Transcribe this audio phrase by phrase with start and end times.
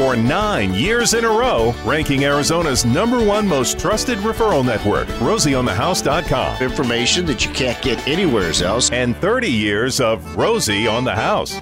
[0.00, 6.62] for nine years in a row, ranking Arizona's number one most trusted referral network, RosieOnTheHouse.com.
[6.62, 8.90] Information that you can't get anywhere else.
[8.92, 11.52] And 30 years of Rosie on the House.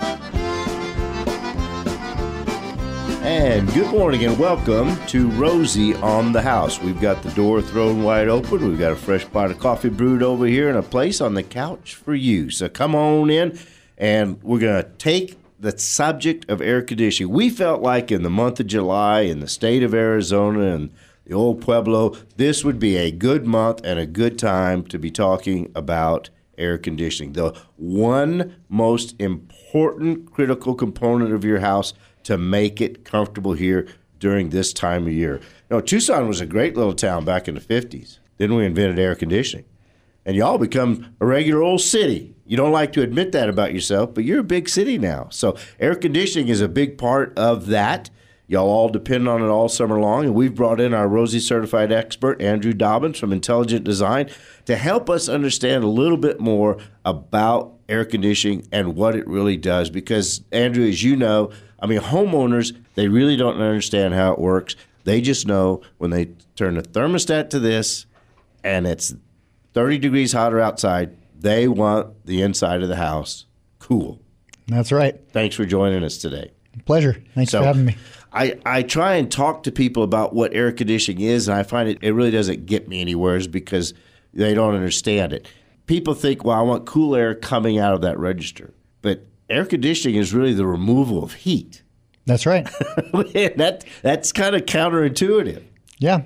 [3.25, 6.81] And good morning and welcome to Rosie on the House.
[6.81, 8.69] We've got the door thrown wide open.
[8.69, 11.43] We've got a fresh pot of coffee brewed over here and a place on the
[11.43, 12.51] couch for you.
[12.51, 13.59] So come on in
[13.97, 17.33] and we're going to take the subject of air conditioning.
[17.33, 20.91] We felt like in the month of July in the state of Arizona and
[21.25, 25.11] the old Pueblo, this would be a good month and a good time to be
[25.11, 27.33] talking about air conditioning.
[27.33, 31.93] The one most important critical component of your house
[32.25, 33.87] to make it comfortable here
[34.19, 35.41] during this time of year.
[35.71, 38.19] Now, Tucson was a great little town back in the 50s.
[38.39, 39.67] Then we invented air conditioning.
[40.25, 42.35] And y'all become a regular old city.
[42.49, 45.29] You don't like to admit that about yourself, but you're a big city now.
[45.31, 48.09] So air conditioning is a big part of that.
[48.47, 51.93] Y'all all depend on it all summer long, and we've brought in our Rosie certified
[51.93, 54.31] expert, Andrew Dobbins from Intelligent Design,
[54.65, 59.59] to help us understand a little bit more about air conditioning and what it really
[59.59, 59.91] does.
[59.91, 64.75] Because, Andrew, as you know, I mean, homeowners, they really don't understand how it works.
[65.05, 68.07] They just know when they turn the thermostat to this
[68.65, 69.15] and it's
[69.75, 73.47] 30 degrees hotter outside, they want the inside of the house
[73.79, 74.21] cool.
[74.67, 75.19] That's right.
[75.31, 76.53] Thanks for joining us today.
[76.85, 77.23] Pleasure.
[77.35, 77.97] Thanks so, for having me.
[78.33, 81.89] I, I try and talk to people about what air conditioning is, and I find
[81.89, 83.95] it, it really doesn't get me anywhere because
[84.35, 85.49] they don't understand it.
[85.87, 88.75] People think, well, I want cool air coming out of that register.
[89.01, 91.83] But air conditioning is really the removal of heat.
[92.27, 92.65] That's right.
[93.13, 95.63] that that's kind of counterintuitive.
[95.99, 96.25] Yeah.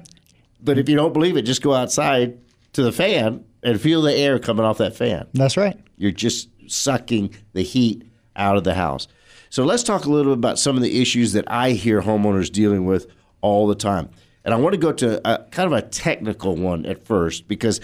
[0.60, 2.38] But if you don't believe it, just go outside
[2.72, 5.26] to the fan and feel the air coming off that fan.
[5.34, 5.78] That's right.
[5.96, 8.04] You're just sucking the heat
[8.36, 9.08] out of the house.
[9.50, 12.50] So let's talk a little bit about some of the issues that I hear homeowners
[12.50, 13.06] dealing with
[13.42, 14.08] all the time.
[14.44, 17.80] And I want to go to a, kind of a technical one at first because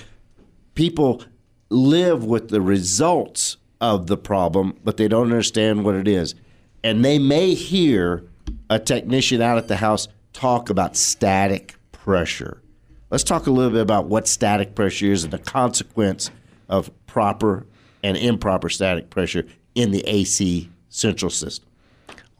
[0.74, 1.22] people
[1.68, 6.34] live with the results of the problem, but they don't understand what it is.
[6.82, 8.24] And they may hear
[8.70, 12.62] a technician out at the house talk about static pressure.
[13.10, 16.30] Let's talk a little bit about what static pressure is and the consequence
[16.68, 17.66] of proper
[18.02, 21.67] and improper static pressure in the AC central system.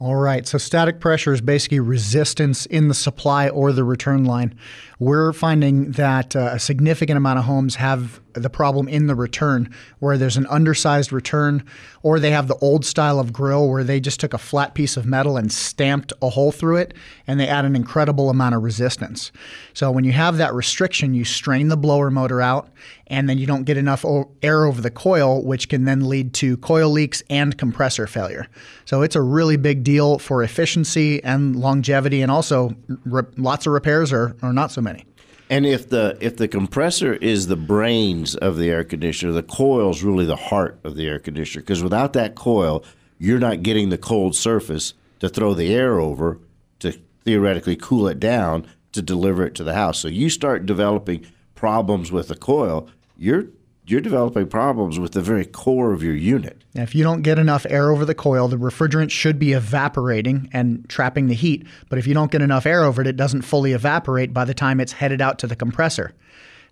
[0.01, 0.47] All right.
[0.47, 4.55] So static pressure is basically resistance in the supply or the return line.
[4.97, 9.73] We're finding that uh, a significant amount of homes have the problem in the return
[9.99, 11.65] where there's an undersized return
[12.01, 14.95] or they have the old style of grill where they just took a flat piece
[14.95, 16.93] of metal and stamped a hole through it
[17.27, 19.33] and they add an incredible amount of resistance.
[19.73, 22.69] So when you have that restriction, you strain the blower motor out
[23.09, 24.05] and then you don't get enough
[24.41, 28.47] air over the coil, which can then lead to coil leaks and compressor failure.
[28.85, 32.75] So it's a really big deal for efficiency and longevity and also
[33.05, 35.05] re- lots of repairs or, or not so many.
[35.49, 39.89] And if the if the compressor is the brains of the air conditioner, the coil
[39.89, 41.63] is really the heart of the air conditioner.
[41.63, 42.83] Because without that coil,
[43.17, 46.39] you're not getting the cold surface to throw the air over
[46.79, 46.93] to
[47.25, 49.99] theoretically cool it down to deliver it to the house.
[49.99, 52.87] So you start developing problems with the coil,
[53.19, 53.45] you're
[53.85, 56.63] you're developing problems with the very core of your unit.
[56.75, 60.87] if you don't get enough air over the coil, the refrigerant should be evaporating and
[60.87, 61.65] trapping the heat.
[61.89, 64.53] But if you don't get enough air over it, it doesn't fully evaporate by the
[64.53, 66.13] time it's headed out to the compressor.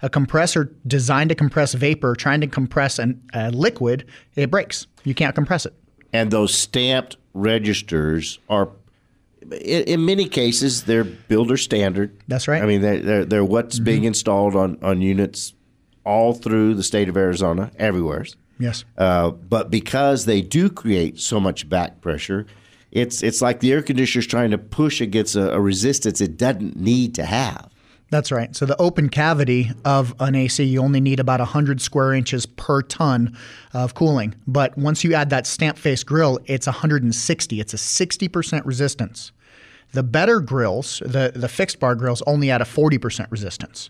[0.03, 4.85] A compressor designed to compress vapor, trying to compress an, a liquid, it breaks.
[5.03, 5.73] You can't compress it.
[6.13, 8.69] And those stamped registers are
[9.41, 12.15] in, in, many cases, they're builder standard.
[12.27, 12.61] That's right.
[12.61, 13.85] I mean, they're, they're, they're what's mm-hmm.
[13.85, 15.53] being installed on, on units
[16.07, 18.25] all through the state of Arizona, everywhere.
[18.59, 18.85] Yes.
[18.97, 22.47] Uh, but because they do create so much back pressure,
[22.91, 26.37] it's it's like the air conditioner is trying to push against a, a resistance it
[26.37, 27.69] doesn't need to have.
[28.09, 28.55] That's right.
[28.55, 32.81] So the open cavity of an AC, you only need about 100 square inches per
[32.81, 33.37] ton
[33.73, 34.33] of cooling.
[34.47, 37.59] But once you add that stamp face grill, it's 160.
[37.59, 39.33] It's a 60% resistance.
[39.91, 43.89] The better grills, the, the fixed bar grills, only add a 40% resistance.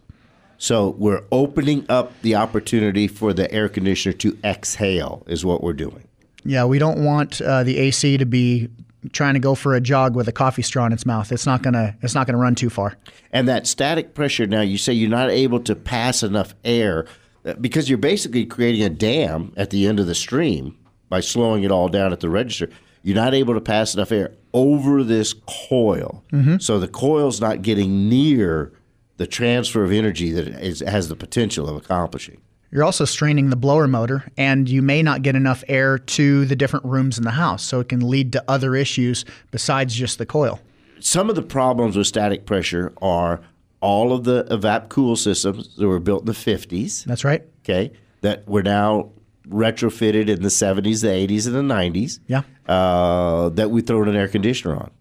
[0.57, 5.73] So we're opening up the opportunity for the air conditioner to exhale, is what we're
[5.73, 6.07] doing.
[6.43, 8.69] Yeah, we don't want uh, the AC to be
[9.11, 11.31] trying to go for a jog with a coffee straw in its mouth.
[11.31, 12.97] It's not gonna it's not gonna run too far.
[13.31, 17.05] And that static pressure now, you say you're not able to pass enough air
[17.45, 20.77] uh, because you're basically creating a dam at the end of the stream
[21.09, 22.69] by slowing it all down at the register.
[23.03, 25.33] You're not able to pass enough air over this
[25.69, 26.57] coil, mm-hmm.
[26.57, 28.73] so the coil's not getting near
[29.17, 32.39] the transfer of energy that it has the potential of accomplishing.
[32.71, 36.55] You're also straining the blower motor, and you may not get enough air to the
[36.55, 40.25] different rooms in the house, so it can lead to other issues besides just the
[40.25, 40.59] coil.
[40.99, 43.39] some of the problems with static pressure are
[43.79, 47.05] all of the evap cool systems that were built in the 50s.
[47.05, 47.43] That's right.
[47.63, 47.91] Okay,
[48.21, 49.11] that were now
[49.47, 52.19] retrofitted in the 70s, the 80s, and the 90s.
[52.27, 52.41] Yeah.
[52.67, 54.91] Uh, that we throw an air conditioner on.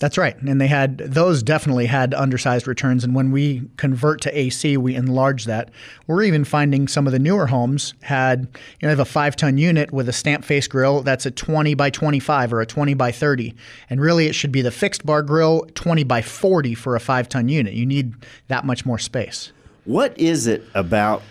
[0.00, 0.34] That's right.
[0.40, 3.04] And they had those definitely had undersized returns.
[3.04, 5.70] And when we convert to AC, we enlarge that.
[6.06, 9.36] We're even finding some of the newer homes had, you know, they have a five
[9.36, 12.94] ton unit with a stamp face grill that's a 20 by 25 or a 20
[12.94, 13.54] by 30.
[13.90, 17.28] And really, it should be the fixed bar grill 20 by 40 for a five
[17.28, 17.74] ton unit.
[17.74, 18.14] You need
[18.48, 19.52] that much more space.
[19.84, 21.22] What is it about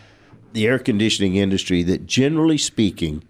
[0.54, 3.24] the air conditioning industry that, generally speaking,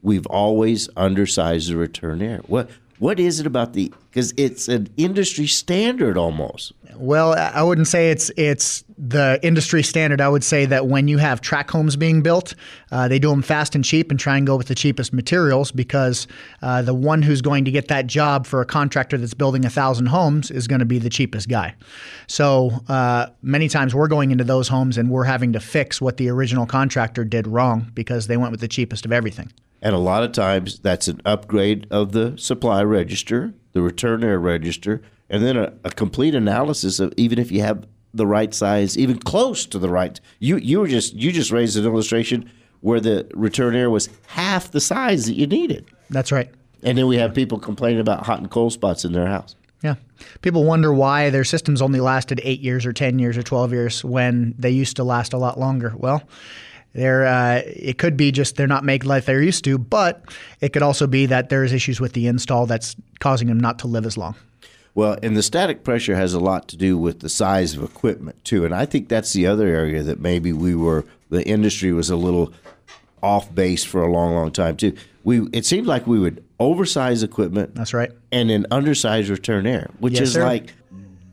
[0.00, 2.38] we've always undersized the return air?
[2.46, 3.92] What what is it about the?
[4.10, 6.72] Because it's an industry standard almost.
[6.96, 10.20] Well, I wouldn't say it's it's the industry standard.
[10.20, 12.54] I would say that when you have track homes being built,
[12.90, 15.70] uh, they do them fast and cheap and try and go with the cheapest materials
[15.70, 16.26] because
[16.62, 19.70] uh, the one who's going to get that job for a contractor that's building a
[19.70, 21.74] thousand homes is going to be the cheapest guy.
[22.26, 26.16] So uh, many times we're going into those homes and we're having to fix what
[26.16, 29.52] the original contractor did wrong because they went with the cheapest of everything.
[29.86, 34.40] And a lot of times that's an upgrade of the supply register, the return air
[34.40, 35.00] register,
[35.30, 39.16] and then a, a complete analysis of even if you have the right size, even
[39.16, 40.20] close to the right.
[40.40, 42.50] You you were just you just raised an illustration
[42.80, 45.86] where the return air was half the size that you needed.
[46.10, 46.50] That's right.
[46.82, 49.54] And then we have people complaining about hot and cold spots in their house.
[49.84, 49.94] Yeah.
[50.42, 54.04] People wonder why their systems only lasted eight years or 10 years or 12 years
[54.04, 55.94] when they used to last a lot longer.
[55.96, 56.24] Well,
[56.96, 60.24] they're, uh, it could be just they're not making like they're used to, but
[60.60, 63.86] it could also be that there's issues with the install that's causing them not to
[63.86, 64.34] live as long.
[64.94, 68.42] Well, and the static pressure has a lot to do with the size of equipment
[68.44, 72.08] too, and I think that's the other area that maybe we were the industry was
[72.08, 72.52] a little
[73.22, 74.94] off base for a long, long time too.
[75.22, 77.74] We it seemed like we would oversize equipment.
[77.74, 78.10] That's right.
[78.32, 80.44] And then undersize return air, which Yes, is sir.
[80.44, 80.72] like,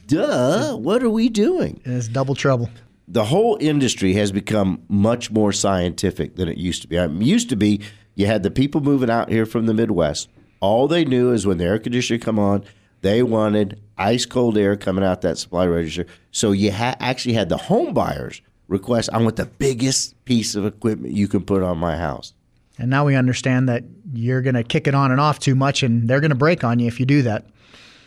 [0.07, 1.79] duh, what are we doing?
[1.85, 2.69] And it's double trouble.
[3.13, 6.97] The whole industry has become much more scientific than it used to be.
[6.99, 7.81] I mean, it used to be
[8.15, 10.29] you had the people moving out here from the Midwest.
[10.59, 12.63] All they knew is when the air conditioner come on,
[13.01, 16.07] they wanted ice cold air coming out that supply register.
[16.31, 20.65] So you ha- actually had the home buyers request, "I want the biggest piece of
[20.65, 22.33] equipment you can put on my house."
[22.79, 25.83] And now we understand that you're going to kick it on and off too much
[25.83, 27.45] and they're going to break on you if you do that.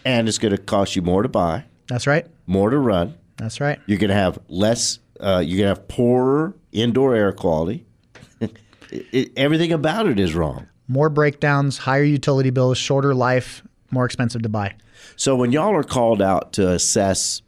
[0.05, 2.27] And it's going to cost you more to buy, That's right.
[2.49, 3.15] more to run.
[3.37, 3.79] That's right.
[3.87, 4.99] You're going to have less.
[5.21, 7.87] Uh, you're going to have poorer indoor air quality.
[8.41, 8.57] it,
[8.91, 10.67] it, everything about it is wrong.
[10.89, 14.75] More breakdowns, higher utility bills, shorter life, more expensive to buy.
[15.17, 17.43] So when y'all are called out to assess,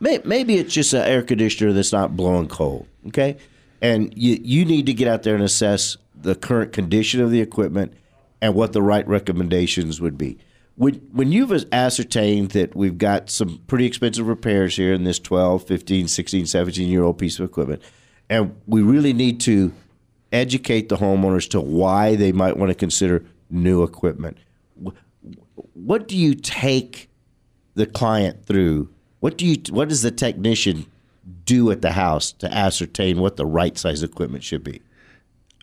[0.00, 3.36] may, maybe it's just an air conditioner that's not blowing cold, okay?
[3.80, 7.40] And you you need to get out there and assess the current condition of the
[7.40, 7.92] equipment
[8.40, 10.38] and what the right recommendations would be.
[10.78, 15.64] When when you've ascertained that we've got some pretty expensive repairs here in this 12,
[15.66, 17.82] 15, 16, 17 year old piece of equipment,
[18.30, 19.72] and we really need to
[20.32, 24.38] educate the homeowners to why they might want to consider new equipment.
[25.74, 27.10] What do you take
[27.74, 28.88] the client through?
[29.18, 30.86] What do you what does the technician
[31.44, 34.80] do at the house to ascertain what the right size equipment should be?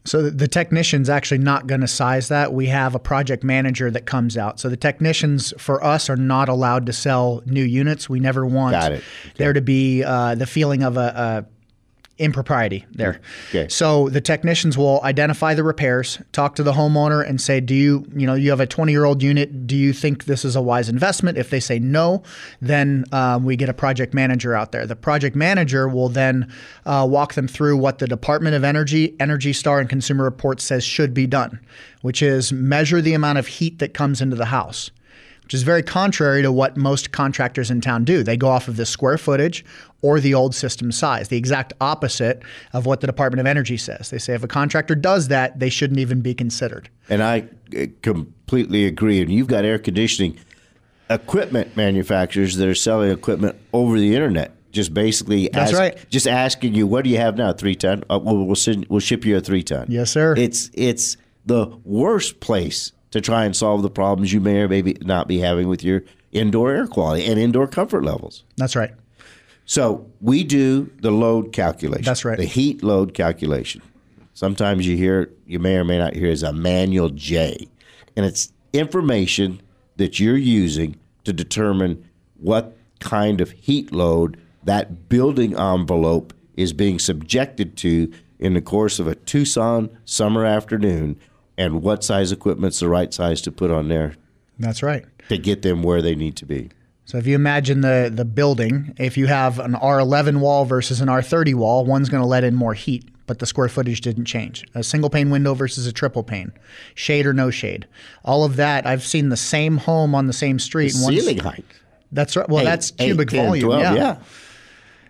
[0.06, 2.54] So the- technician's actually not going to size that.
[2.54, 4.60] We have a project manager that comes out.
[4.60, 8.08] So the technicians for us are not allowed to sell new units.
[8.10, 9.04] We never want it.
[9.38, 11.55] there to be uh, the feeling of a, a
[12.18, 13.20] impropriety there.
[13.50, 13.68] Okay.
[13.68, 18.06] So the technicians will identify the repairs, talk to the homeowner, and say, "Do you,
[18.16, 19.68] you know, you have a 20-year-old unit?
[19.68, 22.24] Do you think this is a wise investment?" If they say no,
[22.62, 24.88] then um, we get a project manager out there.
[24.88, 26.52] The project manager will then
[26.86, 30.84] uh, walk them through what the Department of Energy, Energy Star, and Consumer Reports says
[30.84, 31.60] should be done,
[32.02, 34.90] which is measure the amount of heat that comes into the house
[35.46, 38.24] which is very contrary to what most contractors in town do.
[38.24, 39.64] They go off of the square footage
[40.02, 42.42] or the old system size, the exact opposite
[42.74, 44.10] of what the Department of Energy says.
[44.10, 46.90] They say if a contractor does that, they shouldn't even be considered.
[47.10, 47.48] And I
[47.78, 49.22] uh, completely agree.
[49.22, 50.40] And you've got air conditioning
[51.12, 54.52] equipment manufacturers that are selling equipment over the internet.
[54.72, 56.10] Just basically, That's ask- right.
[56.10, 57.54] Just asking you, what do you have now?
[57.54, 58.04] Three ton?
[58.10, 59.86] Uh, well, we'll send, we'll ship you a three ton.
[59.90, 60.34] Yes, sir.
[60.36, 64.82] It's it's the worst place to try and solve the problems you may or may
[64.82, 66.04] be not be having with your
[66.34, 68.44] indoor air quality and indoor comfort levels.
[68.58, 68.92] That's right.
[69.64, 72.04] So we do the load calculation.
[72.04, 72.38] That's right.
[72.38, 73.82] The heat load calculation.
[74.34, 77.70] Sometimes you hear, you may or may not hear, is a manual J,
[78.18, 79.62] and it's information
[79.96, 82.04] that you're using to determine
[82.36, 89.00] what kind of heat load that building envelope is being subjected to in the course
[89.00, 91.18] of a Tucson summer afternoon,
[91.58, 94.16] and what size equipment's the right size to put on there
[94.60, 95.06] That's right.
[95.30, 96.70] to get them where they need to be.
[97.06, 101.08] So if you imagine the the building, if you have an R11 wall versus an
[101.08, 104.66] R30 wall, one's going to let in more heat, but the square footage didn't change.
[104.74, 106.52] A single pane window versus a triple pane,
[106.96, 107.86] shade or no shade,
[108.24, 108.88] all of that.
[108.88, 110.96] I've seen the same home on the same street.
[110.96, 111.66] and one's- Ceiling height.
[112.12, 112.48] That's right.
[112.50, 113.66] Well, Eight- that's eight, cubic 10, volume.
[113.66, 113.94] 12, yeah.
[113.96, 114.18] yeah.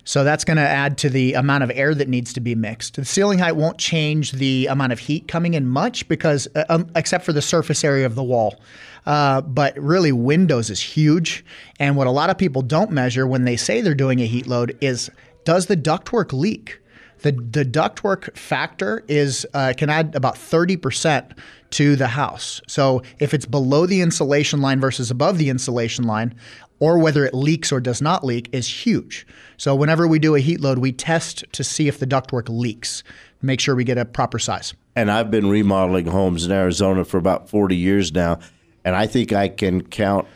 [0.06, 2.96] So that's going to add to the amount of air that needs to be mixed.
[2.96, 6.88] The ceiling height won't change the amount of heat coming in much because, uh, um,
[6.96, 8.62] except for the surface area of the wall.
[9.08, 11.44] Uh, but really, windows is huge.
[11.80, 14.48] And what a lot of people don't measure when they say they're doing a heat
[14.48, 15.10] load is
[15.44, 16.80] does the ductwork leak?
[17.22, 21.32] The, the ductwork factor is uh, can add about 30%
[21.72, 22.62] to the house.
[22.68, 26.36] So if it's below the insulation line versus above the insulation line,
[26.80, 29.26] or whether it leaks or does not leak is huge.
[29.58, 33.04] So whenever we do a heat load, we test to see if the ductwork leaks,
[33.42, 34.74] make sure we get a proper size.
[34.96, 38.40] And I've been remodeling homes in Arizona for about 40 years now.
[38.84, 40.28] And I think I can count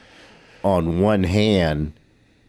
[0.64, 1.94] on one hand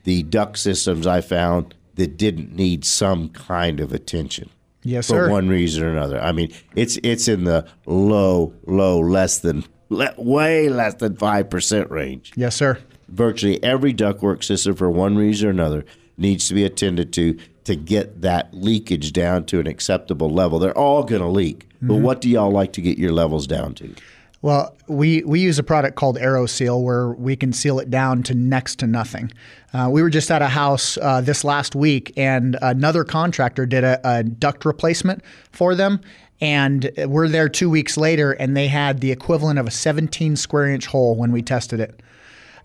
[0.04, 4.50] the duct systems I found that didn't need some kind of attention.
[4.82, 5.30] Yes, for sir.
[5.30, 6.18] one reason or another.
[6.20, 11.90] I mean, it's it's in the low, low, less than, way less than five percent
[11.90, 12.32] range.
[12.34, 12.78] Yes, sir.
[13.10, 15.84] Virtually every ductwork system, for one reason or another,
[16.16, 20.58] needs to be attended to to get that leakage down to an acceptable level.
[20.58, 23.74] They're all going to leak, but what do y'all like to get your levels down
[23.74, 23.94] to?
[24.42, 28.34] Well, we, we use a product called AeroSeal where we can seal it down to
[28.34, 29.30] next to nothing.
[29.74, 33.84] Uh, we were just at a house uh, this last week, and another contractor did
[33.84, 36.00] a, a duct replacement for them.
[36.40, 40.68] And we're there two weeks later, and they had the equivalent of a 17 square
[40.68, 42.00] inch hole when we tested it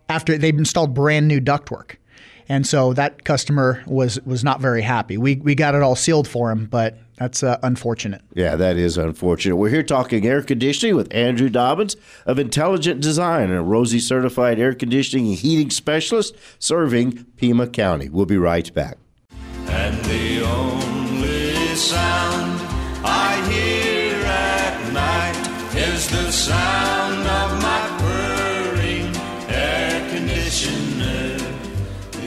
[0.09, 1.95] after they've installed brand new ductwork.
[2.47, 5.17] And so that customer was was not very happy.
[5.17, 8.21] We, we got it all sealed for him, but that's uh, unfortunate.
[8.33, 9.55] Yeah, that is unfortunate.
[9.55, 11.95] We're here talking air conditioning with Andrew Dobbins
[12.25, 18.09] of Intelligent Design, a Rosie certified air conditioning and heating specialist serving Pima County.
[18.09, 18.97] We'll be right back.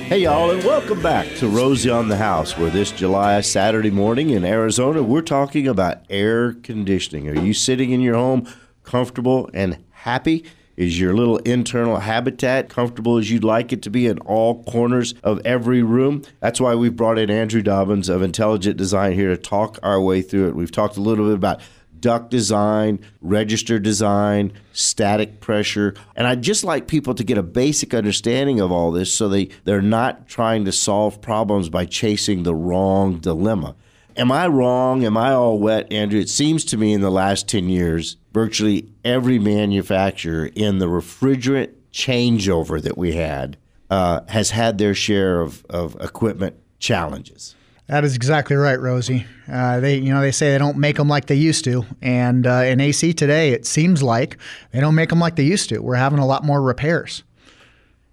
[0.08, 4.30] Hey, y'all, and welcome back to Rosie on the House, where this July Saturday morning
[4.30, 7.28] in Arizona, we're talking about air conditioning.
[7.28, 8.48] Are you sitting in your home
[8.84, 10.46] comfortable and happy?
[10.78, 15.12] Is your little internal habitat comfortable as you'd like it to be in all corners
[15.22, 16.22] of every room?
[16.40, 20.22] That's why we've brought in Andrew Dobbins of Intelligent Design here to talk our way
[20.22, 20.56] through it.
[20.56, 21.60] We've talked a little bit about
[22.00, 25.94] duct design, register design, static pressure.
[26.16, 29.46] And I'd just like people to get a basic understanding of all this so they,
[29.64, 33.74] they're not trying to solve problems by chasing the wrong dilemma.
[34.16, 35.04] Am I wrong?
[35.04, 36.18] Am I all wet, Andrew?
[36.18, 41.72] It seems to me in the last 10 years, virtually every manufacturer in the refrigerant
[41.92, 43.56] changeover that we had
[43.90, 47.54] uh, has had their share of, of equipment challenges.
[47.88, 49.26] That is exactly right, Rosie.
[49.50, 52.46] Uh, they, you know, they say they don't make them like they used to, and
[52.46, 54.36] uh, in AC today, it seems like
[54.72, 55.78] they don't make them like they used to.
[55.78, 57.24] We're having a lot more repairs.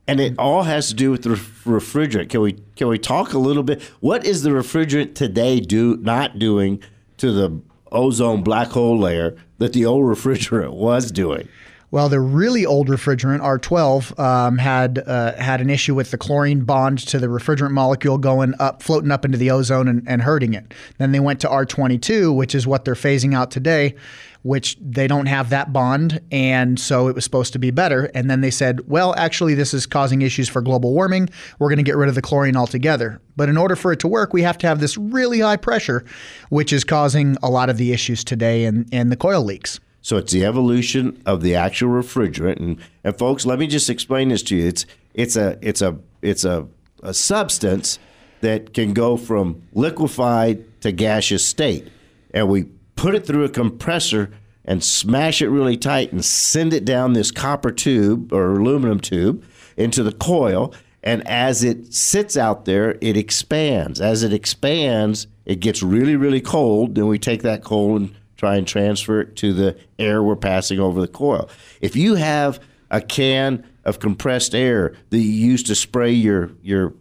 [0.07, 2.29] And it all has to do with the refrigerant.
[2.29, 3.81] Can we can we talk a little bit?
[3.99, 6.81] What is the refrigerant today do not doing
[7.17, 11.49] to the ozone black hole layer that the old refrigerant was doing?
[11.95, 16.65] Well, the really old refrigerant R12 um, had uh, had an issue with the chlorine
[16.65, 20.53] bond to the refrigerant molecule going up, floating up into the ozone and, and hurting
[20.55, 20.73] it.
[20.97, 23.95] Then they went to R22, which is what they're phasing out today,
[24.41, 28.11] which they don't have that bond, and so it was supposed to be better.
[28.13, 31.29] And then they said, well, actually, this is causing issues for global warming.
[31.59, 33.21] We're going to get rid of the chlorine altogether.
[33.37, 36.03] But in order for it to work, we have to have this really high pressure,
[36.49, 39.79] which is causing a lot of the issues today and, and the coil leaks.
[40.05, 42.59] So it's the evolution of the actual refrigerant.
[42.59, 44.67] And, and folks, let me just explain this to you.
[44.67, 44.85] It's
[45.15, 46.67] it's a it's a it's a,
[47.01, 47.97] a substance
[48.41, 51.87] that can go from liquefied to gaseous state.
[52.35, 54.29] And we put it through a compressor
[54.63, 59.43] and smash it really tight and send it down this copper tube or aluminum tube
[59.75, 60.71] into the coil.
[61.01, 63.99] And as it sits out there, it expands.
[63.99, 66.93] As it expands, it gets really, really cold.
[66.93, 70.79] Then we take that cold and try and transfer it to the air we're passing
[70.79, 71.49] over the coil.
[71.81, 72.59] If you have
[72.91, 76.93] a can of compressed air that you use to spray your your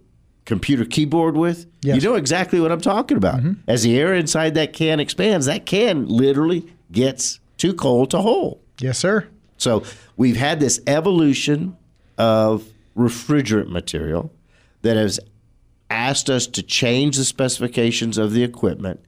[0.45, 1.97] computer keyboard with, Yes.
[2.03, 3.37] you know exactly what I'm talking about.
[3.41, 3.53] Mm-hmm.
[3.67, 8.61] As the air inside that can expands, that can literally gets too cold to hold.
[8.79, 9.27] Yes, sir.
[9.57, 9.85] So
[10.19, 11.77] we've had this evolution
[12.19, 12.65] of
[12.97, 14.31] refrigerant material
[14.83, 15.19] that has
[15.89, 19.01] asked us to change the specifications of the equipment,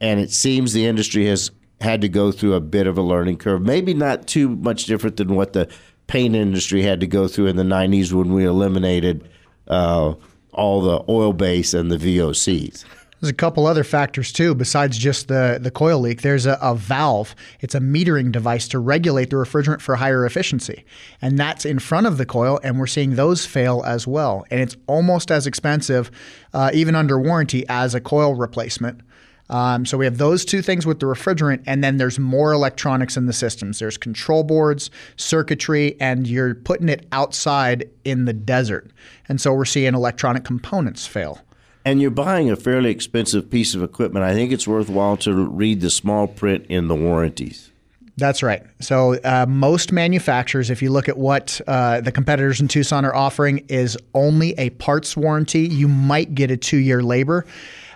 [0.00, 3.38] and it seems the industry has had to go through a bit of a learning
[3.38, 3.62] curve.
[3.62, 5.68] Maybe not too much different than what the
[6.06, 9.28] paint industry had to go through in the 90s when we eliminated
[9.68, 10.14] uh,
[10.52, 12.84] all the oil base and the VOCs.
[13.20, 16.22] There's a couple other factors too, besides just the, the coil leak.
[16.22, 17.34] There's a, a, valve.
[17.60, 20.86] It's a metering device to regulate the refrigerant for higher efficiency.
[21.20, 24.46] And that's in front of the coil, and we're seeing those fail as well.
[24.50, 26.10] And it's almost as expensive,
[26.54, 29.02] uh, even under warranty, as a coil replacement.
[29.50, 33.16] Um, so we have those two things with the refrigerant, and then there's more electronics
[33.16, 33.80] in the systems.
[33.80, 38.90] There's control boards, circuitry, and you're putting it outside in the desert.
[39.28, 41.40] And so we're seeing electronic components fail.
[41.84, 44.24] And you're buying a fairly expensive piece of equipment.
[44.24, 47.72] I think it's worthwhile to read the small print in the warranties.
[48.16, 48.62] That's right.
[48.80, 53.14] So uh, most manufacturers, if you look at what uh, the competitors in Tucson are
[53.14, 55.66] offering, is only a parts warranty.
[55.66, 57.46] You might get a two-year labor.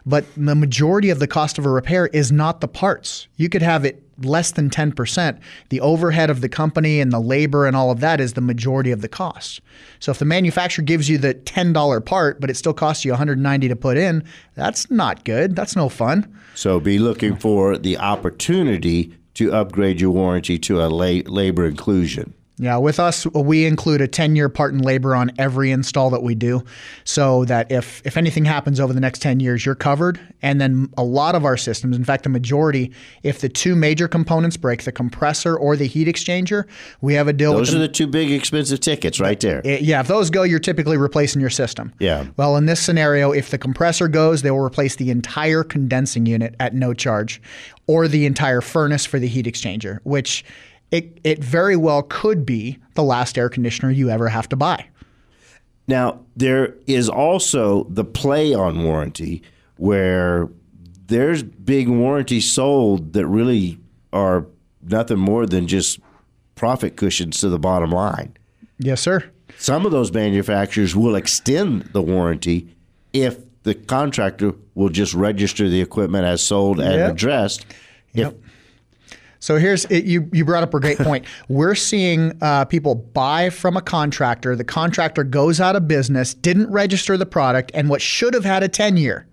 [0.07, 3.27] But the majority of the cost of a repair is not the parts.
[3.37, 5.39] You could have it less than 10%.
[5.71, 8.91] The overhead of the company and the labor and all of that is the majority
[8.91, 9.61] of the cost.
[9.99, 13.69] So if the manufacturer gives you the $10 part, but it still costs you 190
[13.69, 15.57] to put in, that's not good.
[15.57, 16.33] That's no fun.
[16.55, 22.35] So be looking for the opportunity to upgrade your warranty to a la- labor inclusion.
[22.57, 26.23] Yeah, with us, we include a 10 year part and labor on every install that
[26.23, 26.63] we do
[27.03, 30.21] so that if, if anything happens over the next 10 years, you're covered.
[30.41, 32.93] And then a lot of our systems, in fact, the majority,
[33.25, 36.67] if the two major components break, the compressor or the heat exchanger,
[37.01, 39.61] we have a deal Those with are the two big expensive tickets right there.
[39.65, 41.93] It, yeah, if those go, you're typically replacing your system.
[41.99, 42.27] Yeah.
[42.37, 46.55] Well, in this scenario, if the compressor goes, they will replace the entire condensing unit
[46.61, 47.43] at no charge
[47.89, 50.45] or the entire furnace for the heat exchanger, which
[50.95, 54.87] it, it very well could be the last air conditioner you ever have to buy.
[55.89, 59.43] Now, there is also the play on warranty
[59.77, 60.49] where
[61.09, 63.79] there's big warranties sold that really
[64.13, 64.47] are
[64.83, 65.99] nothing more than just
[66.55, 68.37] profit cushions to the bottom line.
[68.79, 69.25] Yes, sir.
[69.59, 72.69] Some of those manufacturers will extend the warranty
[73.13, 77.11] if the contractor will just register the equipment as sold and Yep.
[77.13, 77.67] addressed.
[78.13, 78.39] Yep.
[79.45, 80.27] So here's it, you.
[80.33, 81.27] You brought up a great point.
[81.49, 84.57] We're seeing uh, people buy from a contractor.
[84.57, 88.63] The contractor goes out of business, didn't register the product, and what should have had
[88.63, 89.27] a ten year.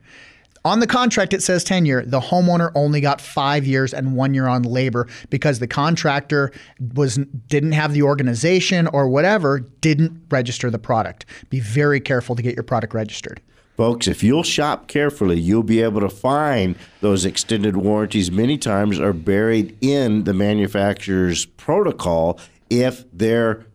[0.65, 2.05] On the contract, it says 10 year.
[2.05, 6.51] The homeowner only got five years and one year on labor because the contractor
[6.93, 7.15] was
[7.47, 11.25] didn't have the organization or whatever, didn't register the product.
[11.49, 13.41] Be very careful to get your product registered.
[13.81, 18.99] Folks, if you'll shop carefully, you'll be able to find those extended warranties many times
[18.99, 22.39] are buried in the manufacturer's protocol
[22.69, 23.65] if their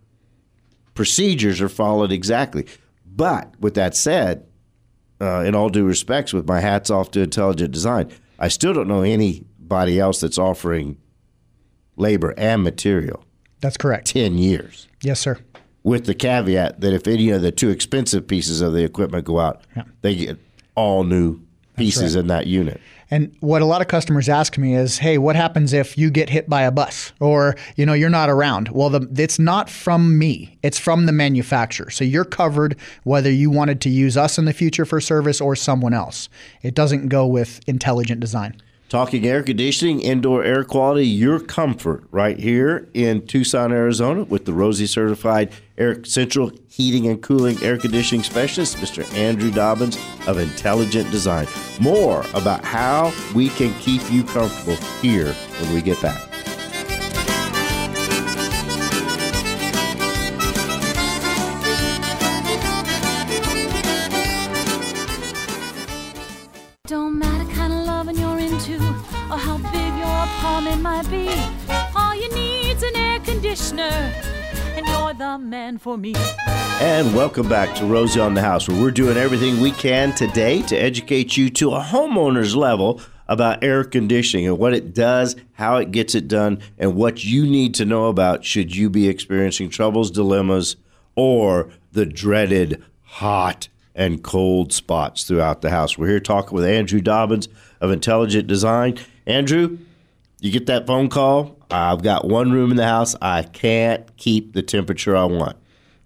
[0.95, 2.67] procedures are followed exactly.
[3.05, 4.47] But with that said,
[5.21, 8.87] uh, in all due respects, with my hats off to Intelligent Design, I still don't
[8.87, 10.99] know anybody else that's offering
[11.97, 13.25] labor and material
[13.61, 14.07] That's correct.
[14.07, 15.41] 10 years Yes, sir.
[15.87, 19.39] With the caveat that if any of the two expensive pieces of the equipment go
[19.39, 19.85] out, Yeah.
[20.03, 20.37] they get
[20.75, 21.39] all new
[21.77, 22.81] pieces in that unit.
[23.09, 26.29] And what a lot of customers ask me is, "Hey, what happens if you get
[26.29, 30.19] hit by a bus or you know you're not around?" Well, the, it's not from
[30.19, 31.91] me; it's from the manufacturer.
[31.91, 35.55] So you're covered whether you wanted to use us in the future for service or
[35.55, 36.29] someone else.
[36.63, 38.55] It doesn't go with intelligent design.
[38.89, 44.53] Talking air conditioning, indoor air quality, your comfort right here in Tucson, Arizona, with the
[44.53, 49.13] Rosie Certified Air Central Heating and Cooling Air Conditioning Specialist, Mr.
[49.15, 51.49] Andrew Dobbins of Intelligent Design.
[51.81, 56.36] More about how we can keep you comfortable here when we get back.
[75.39, 76.15] Man for me.
[76.79, 80.63] And welcome back to Rosie on the House, where we're doing everything we can today
[80.63, 85.79] to educate you to a homeowner's level about air conditioning and what it does, how
[85.79, 89.71] it gets it done, and what you need to know about should you be experiencing
[89.71, 90.77] troubles, dilemmas,
[91.15, 95.97] or the dreaded hot and cold spots throughout the house.
[95.97, 97.49] We're here talking with Andrew Dobbins
[97.81, 98.99] of Intelligent Design.
[99.27, 99.79] Andrew,
[100.41, 101.56] you get that phone call.
[101.71, 103.15] I've got one room in the house.
[103.21, 105.57] I can't keep the temperature I want.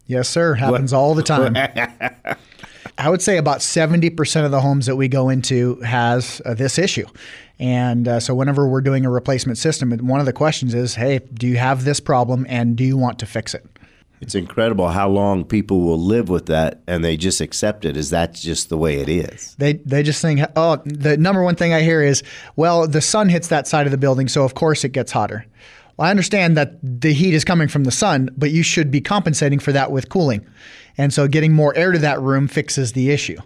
[0.07, 0.55] Yes, sir.
[0.55, 1.57] Happens all the time.
[2.99, 6.79] I would say about 70% of the homes that we go into has uh, this
[6.79, 7.07] issue.
[7.59, 11.21] And uh, so whenever we're doing a replacement system, one of the questions is, hey,
[11.33, 13.65] do you have this problem and do you want to fix it?
[14.21, 18.11] It's incredible how long people will live with that and they just accept it as
[18.11, 19.55] that's just the way it is.
[19.59, 22.23] They they just think, oh, the number one thing I hear is,
[22.55, 25.47] well, the sun hits that side of the building, so of course it gets hotter.
[25.97, 29.01] Well, I understand that the heat is coming from the sun, but you should be
[29.01, 30.47] compensating for that with cooling.
[30.99, 33.39] And so getting more air to that room fixes the issue.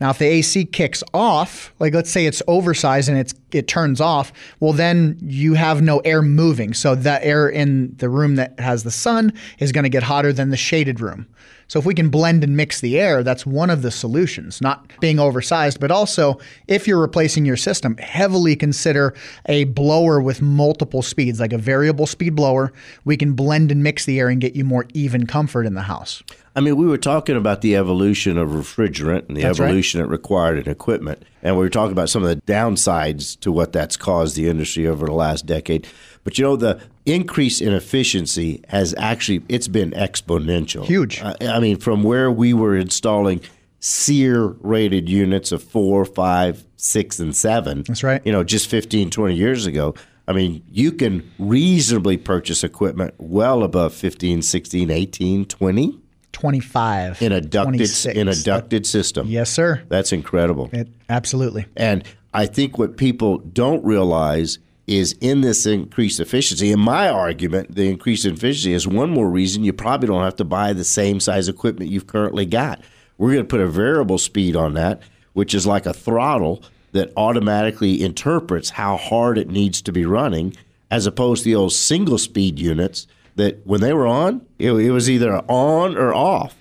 [0.00, 4.00] Now, if the AC kicks off, like let's say it's oversized and it's it turns
[4.00, 6.72] off, well then you have no air moving.
[6.72, 10.32] So that air in the room that has the sun is going to get hotter
[10.32, 11.26] than the shaded room.
[11.70, 14.90] So if we can blend and mix the air, that's one of the solutions, not
[14.98, 19.14] being oversized, but also if you're replacing your system, heavily consider
[19.46, 22.72] a blower with multiple speeds, like a variable speed blower.
[23.04, 25.82] We can blend and mix the air and get you more even comfort in the
[25.82, 26.24] house.
[26.56, 29.66] I mean, we were talking about the evolution of refrigerant and the That's right.
[29.66, 31.24] evolution it required in equipment.
[31.42, 34.86] And we were talking about some of the downsides to what that's caused the industry
[34.86, 35.86] over the last decade.
[36.24, 40.84] But you know, the increase in efficiency has actually it's been exponential.
[40.84, 41.22] Huge.
[41.22, 43.40] I, I mean, from where we were installing
[43.78, 47.84] SEER rated units of four, five, six, and seven.
[47.84, 48.20] That's right.
[48.26, 49.94] You know, just 15, 20 years ago.
[50.28, 56.00] I mean, you can reasonably purchase equipment well above 15, 16, 18, 20
[56.40, 57.22] 25.
[57.22, 59.28] in a ducted in a ducted system.
[59.28, 59.82] Yes, sir.
[59.88, 60.70] That's incredible.
[60.72, 61.66] It, absolutely.
[61.76, 66.72] And I think what people don't realize is in this increased efficiency.
[66.72, 70.44] In my argument, the increased efficiency is one more reason you probably don't have to
[70.44, 72.82] buy the same size equipment you've currently got.
[73.16, 77.12] We're going to put a variable speed on that, which is like a throttle that
[77.16, 80.56] automatically interprets how hard it needs to be running,
[80.90, 83.06] as opposed to the old single speed units
[83.40, 86.54] that when they were on, it, it was either on or off.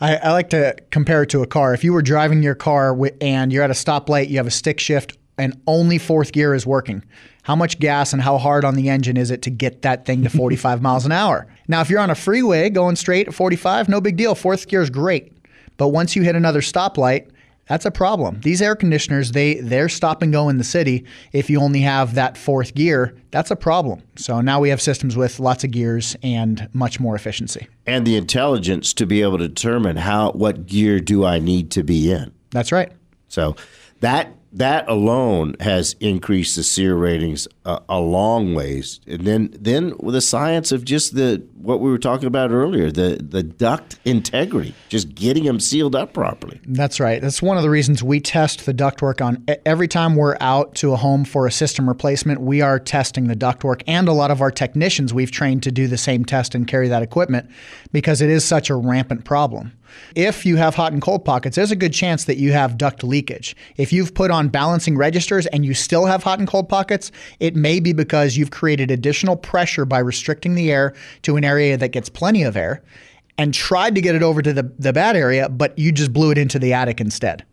[0.00, 1.74] I, I like to compare it to a car.
[1.74, 4.80] If you were driving your car and you're at a stoplight, you have a stick
[4.80, 7.04] shift, and only fourth gear is working.
[7.44, 10.22] How much gas and how hard on the engine is it to get that thing
[10.24, 11.46] to 45 miles an hour?
[11.68, 14.34] Now, if you're on a freeway going straight at 45, no big deal.
[14.34, 15.32] Fourth gear is great.
[15.76, 17.30] But once you hit another stoplight,
[17.72, 18.38] that's a problem.
[18.42, 21.06] These air conditioners, they they're stop and go in the city.
[21.32, 24.02] If you only have that fourth gear, that's a problem.
[24.14, 27.66] So now we have systems with lots of gears and much more efficiency.
[27.86, 31.82] and the intelligence to be able to determine how what gear do I need to
[31.82, 32.30] be in.
[32.50, 32.92] That's right.
[33.28, 33.56] So
[34.02, 39.00] that that alone has increased the SEER ratings a, a long ways.
[39.06, 42.90] And then then with the science of just the what we were talking about earlier,
[42.90, 46.60] the the duct integrity, just getting them sealed up properly.
[46.66, 47.22] That's right.
[47.22, 50.92] That's one of the reasons we test the ductwork on every time we're out to
[50.92, 52.42] a home for a system replacement.
[52.42, 55.86] We are testing the ductwork, and a lot of our technicians we've trained to do
[55.86, 57.48] the same test and carry that equipment
[57.90, 59.72] because it is such a rampant problem.
[60.14, 63.04] If you have hot and cold pockets, there's a good chance that you have duct
[63.04, 63.56] leakage.
[63.76, 67.54] If you've put on balancing registers and you still have hot and cold pockets, it
[67.54, 71.88] may be because you've created additional pressure by restricting the air to an area that
[71.88, 72.82] gets plenty of air
[73.38, 76.30] and tried to get it over to the, the bad area, but you just blew
[76.30, 77.44] it into the attic instead.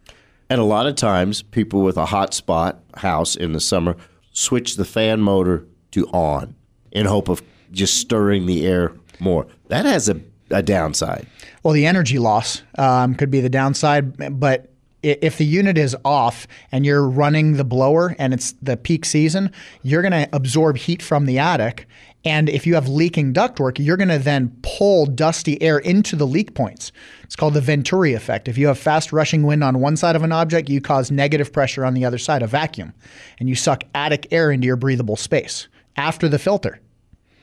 [0.50, 3.96] And a lot of times, people with a hot spot house in the summer
[4.32, 6.56] switch the fan motor to on
[6.92, 9.46] in hope of just stirring the air more.
[9.68, 11.28] That has a, a downside.
[11.64, 14.69] Well, the energy loss um, could be the downside, but
[15.02, 19.52] if the unit is off and you're running the blower and it's the peak season,
[19.82, 21.88] you're going to absorb heat from the attic.
[22.26, 26.28] And if you have leaking ductwork, you're going to then pull dusty air into the
[26.28, 26.92] leak points.
[27.24, 28.50] It's called the Venturi effect.
[28.50, 31.54] If you have fast rushing wind on one side of an object, you cause negative
[31.54, 32.94] pressure on the other side, a vacuum,
[33.40, 36.82] and you suck attic air into your breathable space after the filter.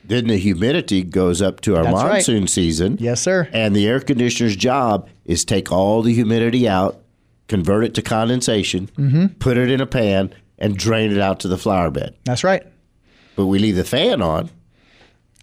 [0.05, 2.11] Then the humidity goes up to our That's right.
[2.13, 2.97] monsoon season.
[2.99, 3.49] Yes, sir.
[3.51, 7.01] And the air conditioner's job is take all the humidity out,
[7.47, 9.27] convert it to condensation, Mm-hmm.
[9.39, 12.15] put it in a pan, and drain it out to the flower bed.
[12.25, 12.63] That's right.
[13.35, 14.49] But we leave the fan on,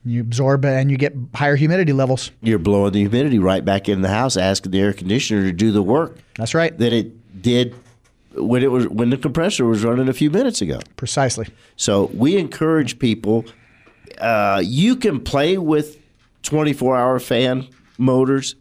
[0.05, 2.31] You absorb it and you get higher humidity levels.
[2.43, 5.71] you're blowing the humidity right back in the house, asking the air conditioner to do
[5.73, 6.77] the work That's right.
[6.79, 7.75] that it did
[8.37, 10.81] when it was when the compressor was running a few minutes ago.
[10.97, 11.47] Precisely.
[11.77, 13.45] So we encourage people.
[14.19, 15.99] Uh, you can play with
[16.43, 18.57] 24 hour fan motors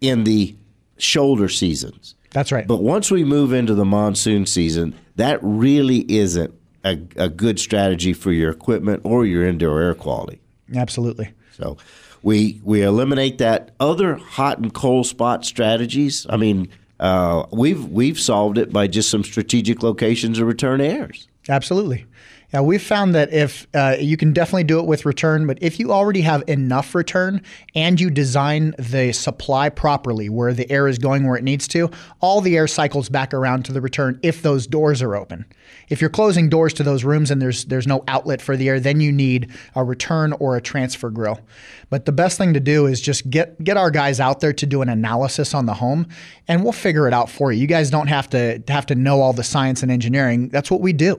[0.00, 0.54] in the
[0.96, 2.14] shoulder seasons.
[2.32, 2.66] That's right.
[2.66, 8.12] But once we move into the monsoon season, that really isn't a, a good strategy
[8.12, 10.40] for your equipment or your indoor air quality.
[10.74, 11.32] Absolutely.
[11.52, 11.76] So
[12.22, 13.72] we we eliminate that.
[13.78, 16.26] Other hot and cold spot strategies.
[16.30, 16.68] I mean,
[16.98, 21.28] uh, we've we've solved it by just some strategic locations of return airs.
[21.48, 22.06] Absolutely.
[22.52, 25.80] Yeah, we've found that if uh, you can definitely do it with return, but if
[25.80, 27.40] you already have enough return
[27.74, 31.90] and you design the supply properly where the air is going where it needs to,
[32.20, 35.46] all the air cycles back around to the return if those doors are open.
[35.88, 38.78] If you're closing doors to those rooms and there's there's no outlet for the air,
[38.78, 41.40] then you need a return or a transfer grill.
[41.88, 44.66] But the best thing to do is just get get our guys out there to
[44.66, 46.06] do an analysis on the home
[46.48, 47.62] and we'll figure it out for you.
[47.62, 50.50] You guys don't have to have to know all the science and engineering.
[50.50, 51.18] That's what we do.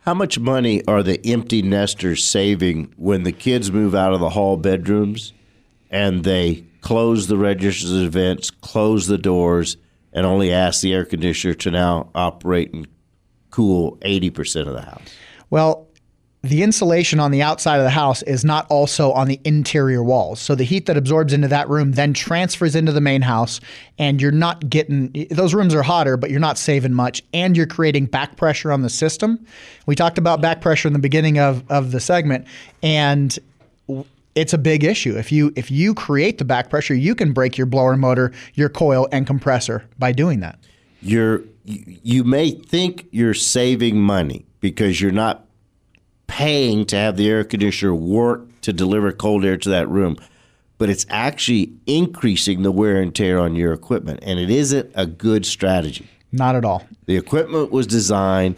[0.00, 4.30] How much money are the empty nesters saving when the kids move out of the
[4.30, 5.34] hall bedrooms
[5.90, 9.76] and they close the registers of events, close the doors,
[10.12, 12.88] and only ask the air conditioner to now operate and
[13.50, 15.02] cool 80% of the house?
[15.50, 15.86] Well,
[16.42, 20.40] the insulation on the outside of the house is not also on the interior walls.
[20.40, 23.60] So the heat that absorbs into that room then transfers into the main house,
[23.98, 27.66] and you're not getting those rooms are hotter, but you're not saving much, and you're
[27.66, 29.44] creating back pressure on the system.
[29.84, 32.46] We talked about back pressure in the beginning of, of the segment,
[32.82, 33.38] and
[34.34, 35.18] it's a big issue.
[35.18, 38.70] If you if you create the back pressure, you can break your blower motor, your
[38.70, 40.58] coil, and compressor by doing that.
[41.02, 45.44] You're you you may think you're saving money because you're not
[46.30, 50.16] paying to have the air conditioner work to deliver cold air to that room,
[50.78, 55.06] but it's actually increasing the wear and tear on your equipment, and it isn't a
[55.06, 56.08] good strategy.
[56.30, 56.86] Not at all.
[57.06, 58.56] The equipment was designed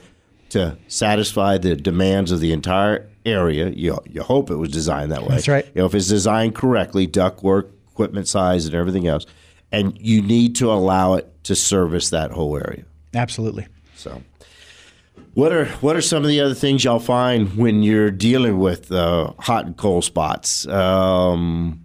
[0.51, 3.71] to satisfy the demands of the entire area.
[3.71, 5.31] You, you hope it was designed that way.
[5.31, 5.65] That's right.
[5.65, 9.25] You know, if it's designed correctly, ductwork, equipment size, and everything else,
[9.73, 12.85] and you need to allow it to service that whole area.
[13.15, 13.67] Absolutely.
[13.97, 14.23] So,
[15.35, 18.91] what are what are some of the other things y'all find when you're dealing with
[18.93, 20.67] uh, hot and cold spots?
[20.67, 21.85] Um,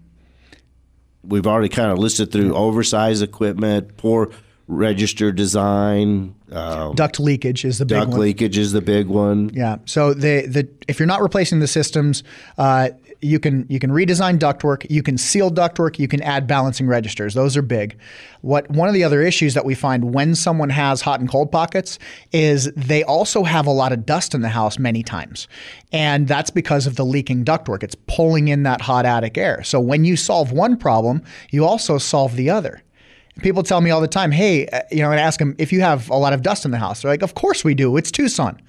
[1.24, 4.32] we've already kind of listed through oversized equipment, poor
[4.68, 8.20] register design, uh, Duct leakage is the big duct one.
[8.22, 9.50] leakage is the big one.
[9.54, 9.78] Yeah.
[9.86, 12.24] So the the if you're not replacing the systems,
[12.58, 12.90] uh,
[13.22, 17.34] you can you can redesign ductwork, you can seal ductwork, you can add balancing registers.
[17.34, 17.98] Those are big.
[18.42, 21.52] What one of the other issues that we find when someone has hot and cold
[21.52, 21.98] pockets
[22.32, 25.48] is they also have a lot of dust in the house many times,
[25.92, 27.84] and that's because of the leaking ductwork.
[27.84, 29.64] It's pulling in that hot attic air.
[29.64, 32.82] So when you solve one problem, you also solve the other.
[33.42, 35.82] People tell me all the time, hey, uh, you know, and ask them if you
[35.82, 37.02] have a lot of dust in the house.
[37.04, 37.96] They're like, of course we do.
[37.98, 38.60] It's Tucson.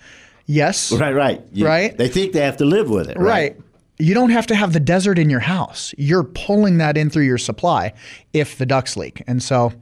[0.44, 0.92] Yes.
[0.92, 1.96] Right, right, You- Right.
[1.96, 3.18] They think they have to live with it.
[3.18, 3.56] Right.
[4.00, 5.92] You don't have to have the desert in your house.
[5.98, 7.92] You're pulling that in through your supply
[8.32, 9.22] if the ducts leak.
[9.26, 9.72] And so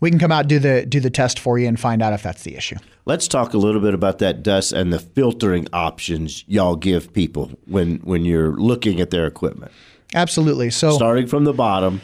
[0.00, 2.22] we can come out do the do the test for you and find out if
[2.22, 2.76] that's the issue.
[3.04, 7.52] Let's talk a little bit about that dust and the filtering options y'all give people
[7.66, 9.72] when when you're looking at their equipment.
[10.14, 10.70] Absolutely.
[10.70, 12.00] So Starting from the bottom,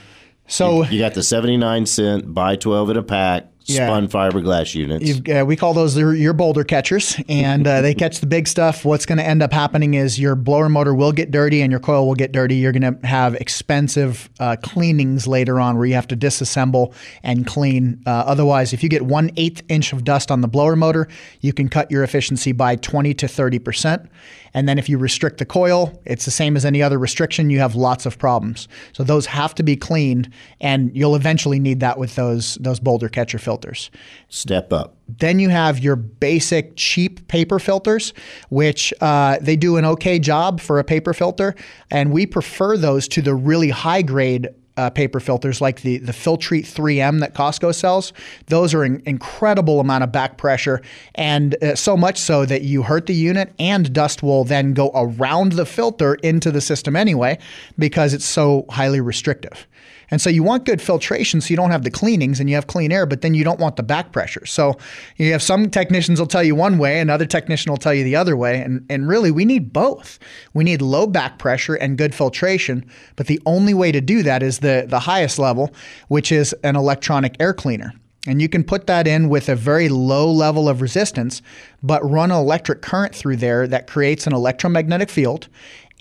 [0.47, 3.87] so you got the 79 cent buy 12 in a pack Yeah.
[3.87, 5.21] spun fiberglass units.
[5.29, 8.85] Uh, we call those your, your boulder catchers, and uh, they catch the big stuff.
[8.85, 11.81] What's going to end up happening is your blower motor will get dirty and your
[11.81, 12.57] coil will get dirty.
[12.57, 17.47] You're going to have expensive uh, cleanings later on where you have to disassemble and
[17.47, 18.03] clean.
[18.07, 21.09] Uh, otherwise, if you get one eighth inch of dust on the blower motor,
[21.41, 24.11] you can cut your efficiency by 20 to 30 percent.
[24.55, 27.51] And then if you restrict the coil, it's the same as any other restriction.
[27.51, 28.69] You have lots of problems.
[28.93, 33.09] So those have to be cleaned, and you'll eventually need that with those those boulder
[33.09, 33.91] catcher filters.
[34.29, 34.97] Step up.
[35.09, 38.13] Then you have your basic cheap paper filters,
[38.51, 41.55] which uh, they do an okay job for a paper filter,
[41.91, 44.49] and we prefer those to the really high grade.
[44.79, 48.15] Uh, paper filters like the the Filtrete 3M that Costco sells,
[48.47, 50.81] those are an incredible amount of back pressure,
[51.15, 54.91] and uh, so much so that you hurt the unit, and dust will then go
[54.95, 57.39] around the filter into the system anyway,
[57.79, 59.67] because it's so highly restrictive.
[60.13, 62.67] And so you want good filtration so you don't have the cleanings and you have
[62.67, 64.45] clean air, but then you don't want the back pressure.
[64.45, 64.77] So
[65.17, 68.15] you have some technicians will tell you one way, another technician will tell you the
[68.15, 68.61] other way.
[68.61, 70.19] And, and really, we need both.
[70.53, 72.85] We need low back pressure and good filtration.
[73.17, 75.73] But the only way to do that is the, the highest level,
[76.09, 77.95] which is an electronic air cleaner.
[78.27, 81.43] And you can put that in with a very low level of resistance,
[81.83, 85.49] but run an electric current through there that creates an electromagnetic field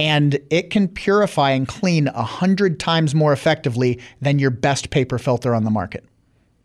[0.02, 5.20] and it can purify and clean a hundred times more effectively than your best paper
[5.20, 6.04] filter on the market.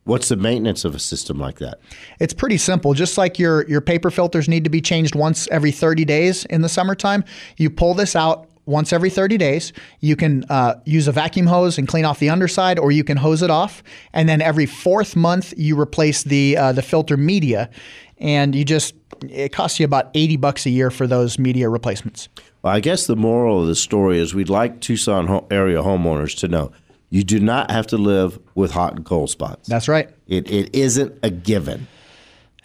[0.05, 1.79] What's the maintenance of a system like that?
[2.19, 2.95] It's pretty simple.
[2.95, 6.63] Just like your your paper filters need to be changed once every 30 days in
[6.63, 7.25] the summertime,
[7.59, 9.75] you pull this out once every 30 days.
[10.01, 13.19] You can uh, use a vacuum hose and clean off the underside, or you can
[13.19, 13.83] hose it off.
[14.15, 17.69] And then every fourth month, you replace the uh, the filter media,
[18.17, 18.95] and you just
[19.29, 22.31] it costs you about 80 bucks a year for those media replacements.
[22.67, 26.49] Well, I guess the moral of the story is we'd like Tucson area homeowners to
[26.49, 26.73] know
[27.11, 29.69] you do not have to live with hot and cold spots.
[29.69, 30.11] That's right.
[30.27, 31.87] It, it isn't a given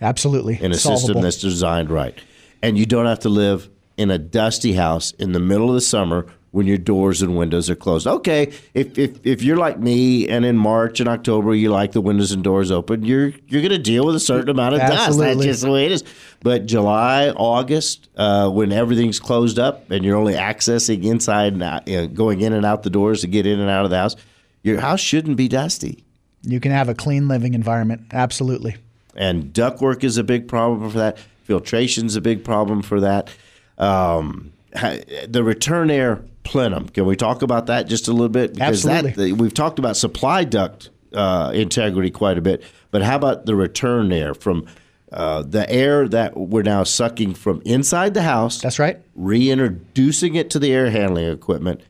[0.01, 0.59] Absolutely.
[0.59, 1.01] in a Solvable.
[1.01, 2.17] system that's designed right.
[2.63, 5.81] And you don't have to live in a dusty house in the middle of the
[5.81, 8.05] summer when your doors and windows are closed.
[8.05, 12.01] Okay, if, if, if you're like me and in March and October you like the
[12.01, 15.17] windows and doors open, you're you're going to deal with a certain amount of dust.
[15.17, 16.03] That's just the way it is.
[16.41, 21.87] But July, August, uh, when everything's closed up and you're only accessing inside and out,
[21.87, 23.97] you know, going in and out the doors to get in and out of the
[23.97, 24.15] house,
[24.63, 26.03] your house shouldn't be dusty.
[26.43, 28.07] You can have a clean living environment.
[28.11, 28.75] Absolutely.
[29.15, 31.17] and ductwork is a big problem for that.
[31.47, 33.29] Filtration's is a big problem for that.
[33.77, 34.51] Um,
[35.27, 36.89] the return air plenum.
[36.89, 38.54] Can we talk about that just a little bit?
[38.54, 39.32] Because Absolutely.
[39.32, 43.56] That, we've talked about supply duct uh, integrity quite a bit, but how about the
[43.56, 44.65] return air from
[45.12, 48.62] uh, the air that we're now sucking from inside the house?
[48.62, 48.99] That's right.
[49.15, 51.82] Reintroducing it to the air handling equipment.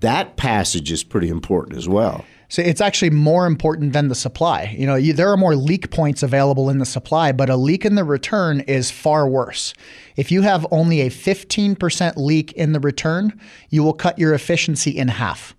[0.00, 2.24] That passage is pretty important as well.
[2.48, 4.74] So it's actually more important than the supply.
[4.76, 7.84] You know, you, there are more leak points available in the supply, but a leak
[7.84, 9.74] in the return is far worse.
[10.16, 14.96] If you have only a 15% leak in the return, you will cut your efficiency
[14.96, 15.54] in half.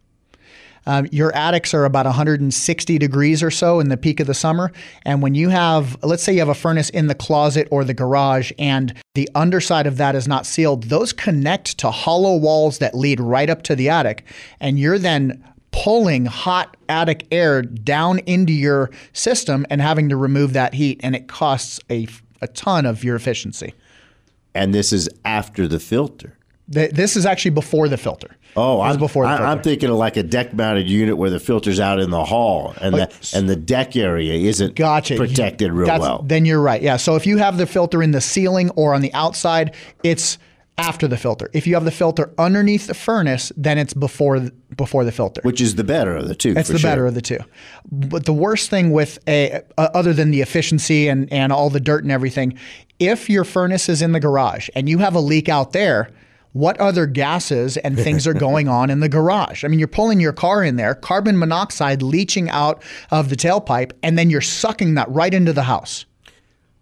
[0.85, 4.71] Um, your attics are about 160 degrees or so in the peak of the summer.
[5.05, 7.93] And when you have, let's say you have a furnace in the closet or the
[7.93, 12.95] garage and the underside of that is not sealed, those connect to hollow walls that
[12.95, 14.23] lead right up to the attic.
[14.59, 20.53] And you're then pulling hot attic air down into your system and having to remove
[20.53, 20.99] that heat.
[21.03, 22.07] And it costs a,
[22.41, 23.73] a ton of your efficiency.
[24.55, 26.37] And this is after the filter.
[26.73, 28.35] Th- This is actually before the filter.
[28.55, 31.39] Oh, I'm, before the I, I'm thinking of like a deck mounted unit where the
[31.39, 35.17] filter's out in the hall and the and the deck area isn't Gotcha.
[35.17, 36.23] protected real well.
[36.25, 36.81] Then you're right.
[36.81, 36.97] Yeah.
[36.97, 40.39] So if you have the filter in the ceiling or on the outside, it's
[40.79, 41.49] after the filter.
[41.53, 45.41] If you have the filter underneath the furnace, then it's before before the filter.
[45.43, 46.53] which is the better of the two.
[46.55, 46.89] It's the sure.
[46.89, 47.39] better of the two.
[47.91, 51.79] But the worst thing with a uh, other than the efficiency and and all the
[51.79, 52.57] dirt and everything,
[52.99, 56.09] if your furnace is in the garage and you have a leak out there,
[56.53, 59.63] what other gases and things are going on in the garage?
[59.63, 63.91] I mean, you're pulling your car in there, carbon monoxide leaching out of the tailpipe,
[64.03, 66.05] and then you're sucking that right into the house.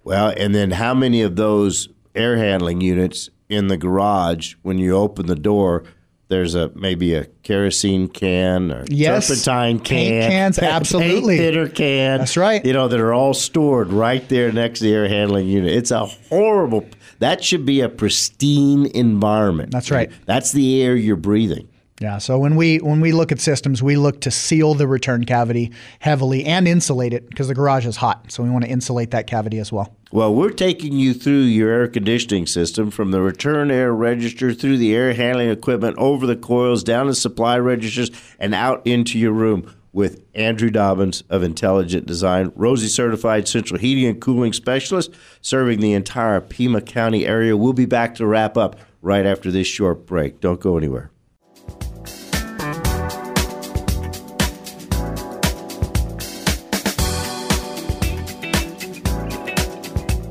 [0.03, 4.95] Well, and then how many of those air handling units in the garage when you
[4.95, 5.83] open the door?
[6.29, 9.27] There's a maybe a kerosene can or Yes.
[9.29, 9.85] turpentine can,
[10.21, 11.37] Paint cans, absolutely.
[11.37, 12.17] paint thinner can.
[12.19, 12.65] That's right.
[12.65, 15.71] You know that are all stored right there next to the air handling unit.
[15.71, 16.85] It's a horrible.
[17.19, 19.71] That should be a pristine environment.
[19.71, 20.11] That's right.
[20.25, 21.69] That's the air you're breathing.
[21.99, 22.19] Yeah.
[22.19, 25.71] So when we when we look at systems, we look to seal the return cavity
[25.99, 28.31] heavily and insulate it because the garage is hot.
[28.31, 29.95] So we want to insulate that cavity as well.
[30.11, 34.77] Well, we're taking you through your air conditioning system from the return air register through
[34.77, 39.33] the air handling equipment, over the coils, down the supply registers, and out into your
[39.33, 45.79] room with Andrew Dobbins of Intelligent Design, Rosie certified central heating and cooling specialist serving
[45.79, 47.57] the entire Pima County area.
[47.57, 50.39] We'll be back to wrap up right after this short break.
[50.39, 51.09] Don't go anywhere.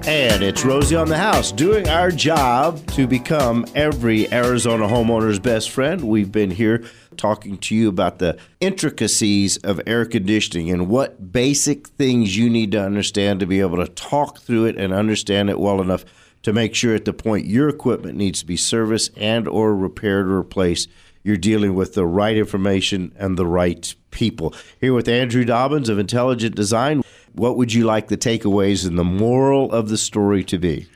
[0.07, 5.69] And it's Rosie on the house doing our job to become every Arizona homeowner's best
[5.71, 6.05] friend.
[6.05, 6.85] We've been here
[7.17, 12.71] talking to you about the intricacies of air conditioning and what basic things you need
[12.71, 16.05] to understand to be able to talk through it and understand it well enough
[16.45, 20.29] to make sure at the point your equipment needs to be serviced and or repaired
[20.29, 20.89] or replaced
[21.25, 24.55] you're dealing with the right information and the right people.
[24.81, 27.03] Here with Andrew Dobbins of Intelligent Design,
[27.37, 30.89] what would you like the takeaways and the moral of the story to be?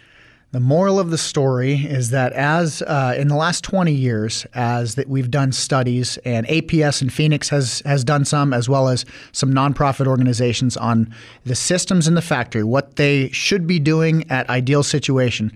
[0.53, 4.97] The moral of the story is that as uh, in the last 20 years, as
[4.97, 9.05] that we've done studies, and APS and Phoenix has has done some, as well as
[9.31, 14.51] some nonprofit organizations on the systems in the factory, what they should be doing at
[14.51, 15.53] ideal situation.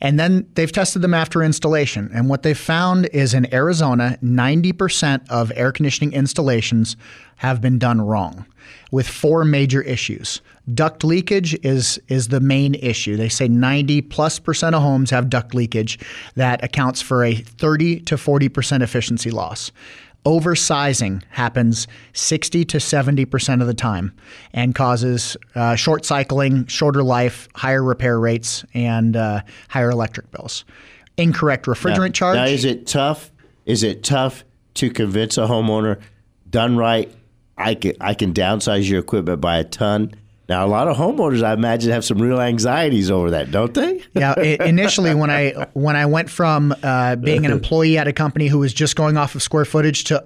[0.00, 2.10] And then they've tested them after installation.
[2.12, 6.96] And what they've found is in Arizona, 90% of air conditioning installations
[7.36, 8.46] have been done wrong
[8.90, 10.40] with four major issues.
[10.72, 13.16] Duct leakage is is the main issue.
[13.16, 15.98] They say 90 plus percent of homes have duct leakage
[16.34, 19.70] that accounts for a 30 to 40% efficiency loss.
[20.26, 24.12] Oversizing happens 60 to 70% of the time
[24.52, 30.64] and causes uh, short cycling, shorter life, higher repair rates, and uh, higher electric bills.
[31.16, 32.34] Incorrect refrigerant charge.
[32.34, 33.30] Now, is it tough?
[33.66, 36.00] Is it tough to convince a homeowner
[36.50, 37.10] done right?
[37.56, 40.12] I can I can downsize your equipment by a ton.
[40.48, 44.00] Now, a lot of homeowners, I imagine, have some real anxieties over that, don't they?
[44.14, 48.46] yeah, initially when I when I went from uh, being an employee at a company
[48.46, 50.24] who was just going off of square footage to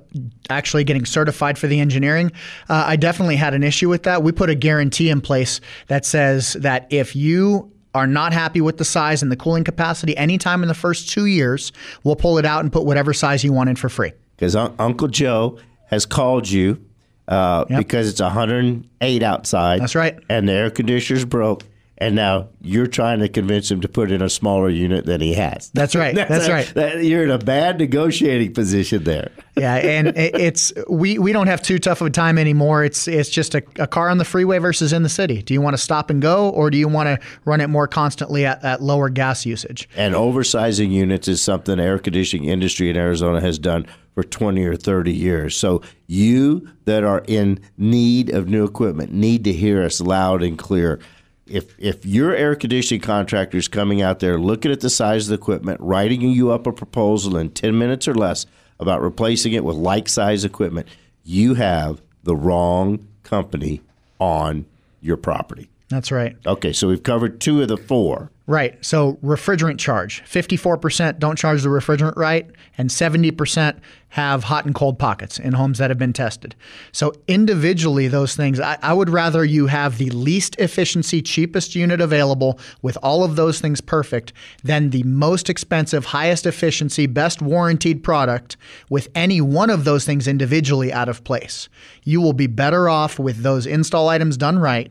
[0.50, 2.32] actually getting certified for the engineering,
[2.68, 4.22] uh, I definitely had an issue with that.
[4.22, 8.76] We put a guarantee in place that says that if you are not happy with
[8.76, 11.72] the size and the cooling capacity anytime in the first two years,
[12.04, 14.12] we'll pull it out and put whatever size you want in for free.
[14.36, 16.84] Because Uncle Joe has called you
[17.30, 17.78] uh, Yep.
[17.78, 19.80] because it's 108 outside.
[19.80, 20.18] That's right.
[20.28, 21.64] And the air conditioner's broke.
[22.02, 25.34] and now you're trying to convince him to put in a smaller unit than he
[25.34, 25.68] has.
[25.74, 26.14] That's right.
[26.28, 26.66] That's, a- right.
[26.74, 29.30] that- you're in a bad negotiating position there.
[29.58, 32.84] yeah, and it- it's we we don't have too tough of a time anymore.
[32.84, 35.42] It's it's just a, a car on the freeway versus in the city.
[35.42, 37.86] Do you want to stop and go, or do you want to run it more
[37.86, 39.86] constantly at, at lower gas usage?
[39.94, 43.86] And oversizing units is something the air conditioning industry in Arizona has done
[44.20, 45.56] for 20 or 30 years.
[45.56, 50.58] So you that are in need of new equipment need to hear us loud and
[50.58, 51.00] clear.
[51.46, 55.28] If if your air conditioning contractor is coming out there looking at the size of
[55.30, 58.44] the equipment, writing you up a proposal in 10 minutes or less
[58.78, 60.86] about replacing it with like size equipment,
[61.24, 63.80] you have the wrong company
[64.18, 64.66] on
[65.00, 65.70] your property.
[65.90, 66.36] That's right.
[66.46, 68.30] Okay, so we've covered two of the four.
[68.46, 68.84] Right.
[68.84, 70.24] So refrigerant charge.
[70.24, 73.78] 54% don't charge the refrigerant right, and 70%
[74.08, 76.56] have hot and cold pockets in homes that have been tested.
[76.90, 82.00] So individually, those things, I, I would rather you have the least efficiency, cheapest unit
[82.00, 84.32] available with all of those things perfect
[84.64, 88.56] than the most expensive, highest efficiency, best warranted product
[88.88, 91.68] with any one of those things individually out of place.
[92.02, 94.90] You will be better off with those install items done right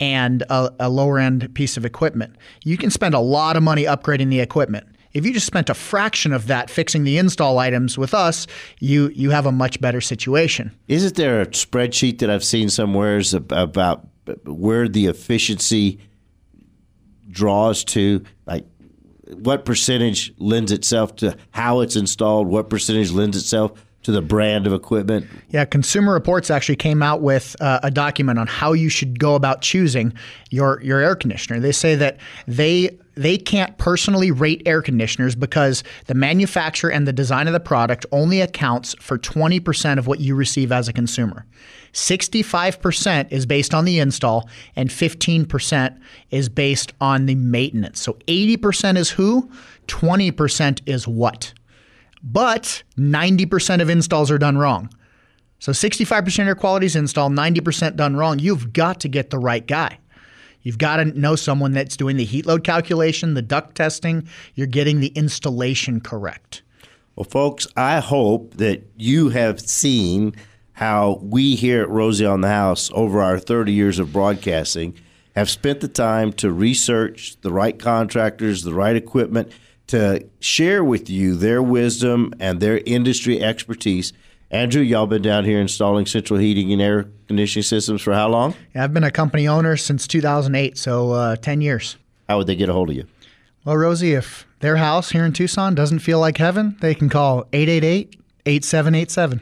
[0.00, 2.36] and a, a lower end piece of equipment.
[2.64, 4.86] You can spend a lot of money upgrading the equipment.
[5.12, 8.48] If you just spent a fraction of that fixing the install items with us,
[8.80, 10.72] you you have a much better situation.
[10.88, 14.08] Isn't there a spreadsheet that I've seen somewhere about
[14.44, 16.00] where the efficiency
[17.30, 18.24] draws to?
[18.44, 18.66] Like,
[19.32, 22.48] what percentage lends itself to how it's installed?
[22.48, 23.72] What percentage lends itself
[24.04, 25.26] to the brand of equipment?
[25.50, 29.34] Yeah, Consumer Reports actually came out with uh, a document on how you should go
[29.34, 30.14] about choosing
[30.50, 31.60] your your air conditioner.
[31.60, 37.12] They say that they they can't personally rate air conditioners because the manufacturer and the
[37.12, 41.46] design of the product only accounts for 20% of what you receive as a consumer.
[41.92, 45.96] 65% is based on the install and 15%
[46.30, 48.00] is based on the maintenance.
[48.00, 49.48] So 80% is who,
[49.86, 51.54] 20% is what
[52.24, 54.88] but 90% of installs are done wrong.
[55.58, 58.38] So 65% of your quality is installed, 90% done wrong.
[58.38, 59.98] You've got to get the right guy.
[60.62, 64.26] You've got to know someone that's doing the heat load calculation, the duct testing.
[64.54, 66.62] You're getting the installation correct.
[67.14, 70.34] Well, folks, I hope that you have seen
[70.72, 74.94] how we here at Rosie on the House, over our 30 years of broadcasting,
[75.36, 79.52] have spent the time to research the right contractors, the right equipment,
[79.88, 84.12] to share with you their wisdom and their industry expertise.
[84.50, 88.54] Andrew, y'all been down here installing central heating and air conditioning systems for how long?
[88.74, 91.96] Yeah, I've been a company owner since 2008, so uh, 10 years.
[92.28, 93.06] How would they get a hold of you?
[93.64, 97.48] Well, Rosie, if their house here in Tucson doesn't feel like heaven, they can call
[97.52, 99.40] 888 8787.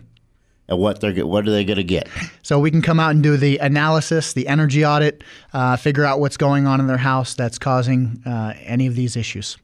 [0.69, 2.09] And what they're what are they going to get?
[2.45, 5.23] So we can come out and do the analysis, the energy audit,
[5.53, 9.17] uh, figure out what's going on in their house that's causing uh, any of these
[9.17, 9.57] issues.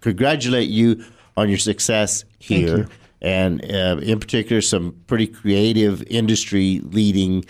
[0.00, 1.04] Congratulate you
[1.36, 2.88] on your success here, you.
[3.20, 7.44] and uh, in particular, some pretty creative industry leading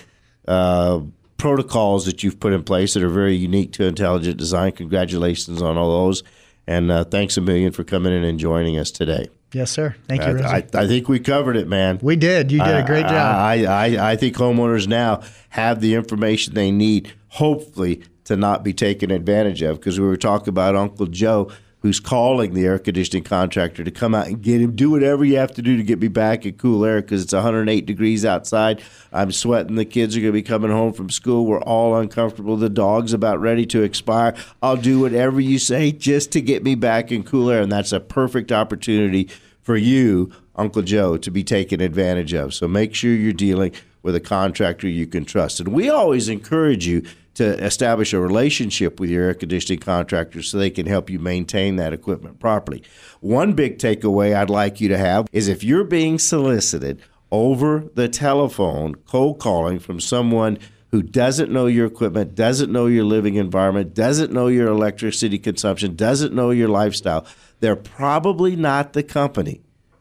[0.49, 1.01] uh,
[1.37, 4.73] protocols that you've put in place that are very unique to intelligent design.
[4.73, 6.23] Congratulations on all those,
[6.67, 9.29] and uh, thanks a million for coming in and joining us today.
[9.53, 9.97] Yes, sir.
[10.07, 11.99] Thank you, I, I, I think we covered it, man.
[12.03, 12.53] we did.
[12.53, 13.13] You did a great job.
[13.13, 18.73] I, I, I think homeowners now have the information they need, hopefully, to not be
[18.73, 19.81] taken advantage of.
[19.81, 21.51] Because we were talking about Uncle Joe,
[21.83, 25.37] who's calling the air conditioning contractor to come out and get him, do whatever you
[25.37, 28.83] have to do to get me back in cool air because it's 108 degrees outside.
[29.13, 29.77] I'm sweating.
[29.77, 31.47] The kids are going to be coming home from school.
[31.47, 32.57] We're all uncomfortable.
[32.57, 34.35] The dog's about ready to expire.
[34.63, 37.63] I'll do whatever you say just to get me back in cool air.
[37.63, 39.31] And that's a perfect opportunity
[39.63, 42.53] for you, Uncle Joe, to be taken advantage of.
[42.53, 43.73] So make sure you're dealing
[44.03, 45.61] with a contractor you can trust.
[45.61, 47.05] And we always encourage you
[47.35, 51.77] to establish a relationship with your air conditioning contractor so they can help you maintain
[51.77, 52.83] that equipment properly.
[53.21, 57.01] One big takeaway I'd like you to have is if you're being solicited
[57.31, 60.59] over the telephone, cold calling from someone
[60.91, 65.95] who doesn't know your equipment, doesn't know your living environment, doesn't know your electricity consumption,
[65.95, 67.25] doesn't know your lifestyle,
[67.61, 69.61] they're probably not the company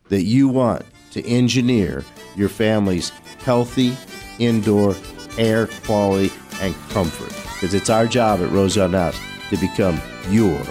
[0.10, 2.04] that you want to engineer
[2.36, 3.10] your family's
[3.44, 3.96] healthy
[4.40, 4.96] indoor
[5.38, 7.30] air quality and comfort.
[7.53, 8.49] Because it's our job at
[8.93, 9.99] House to become
[10.30, 10.62] your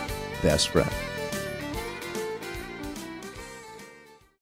[0.42, 1.07] best friend.